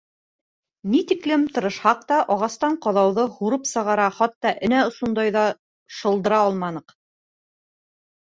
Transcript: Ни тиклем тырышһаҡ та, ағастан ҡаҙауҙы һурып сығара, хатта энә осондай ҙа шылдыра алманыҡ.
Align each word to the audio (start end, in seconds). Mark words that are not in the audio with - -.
Ни 0.91 0.99
тиклем 1.09 1.41
тырышһаҡ 1.57 1.99
та, 2.11 2.15
ағастан 2.35 2.77
ҡаҙауҙы 2.85 3.25
һурып 3.35 3.69
сығара, 3.73 4.07
хатта 4.19 4.53
энә 4.69 4.79
осондай 4.91 5.33
ҙа 5.37 5.43
шылдыра 5.99 6.41
алманыҡ. 6.47 6.97